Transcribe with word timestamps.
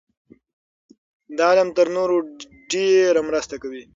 دا 1.37 1.43
علم 1.53 1.69
تر 1.77 1.87
نورو 1.95 2.17
ډېره 2.71 3.21
مرسته 3.29 3.55
کوي. 3.63 3.83